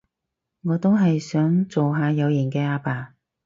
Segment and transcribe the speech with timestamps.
[0.63, 3.13] 我都係想做下有型嘅阿爸